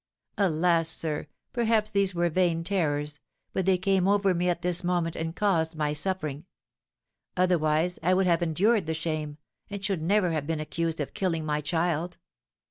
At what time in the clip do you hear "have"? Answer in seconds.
8.25-8.41, 10.31-10.47